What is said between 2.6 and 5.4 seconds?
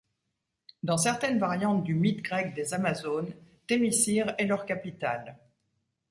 Amazones, Thémiscyre est leur capitale.